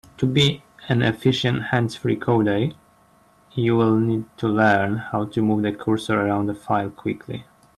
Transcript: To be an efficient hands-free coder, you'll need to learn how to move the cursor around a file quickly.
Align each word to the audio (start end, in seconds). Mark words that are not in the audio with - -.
To 0.17 0.25
be 0.25 0.63
an 0.89 1.03
efficient 1.03 1.61
hands-free 1.65 2.17
coder, 2.21 2.73
you'll 3.53 3.99
need 3.99 4.25
to 4.37 4.47
learn 4.47 4.97
how 4.97 5.25
to 5.25 5.43
move 5.43 5.61
the 5.61 5.73
cursor 5.73 6.19
around 6.19 6.49
a 6.49 6.55
file 6.55 6.89
quickly. 6.89 7.45